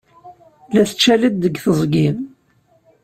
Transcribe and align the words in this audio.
La 0.73 0.81
tettcaliḍ 0.89 1.33
deg 1.37 1.55
teẓgi. 1.63 2.07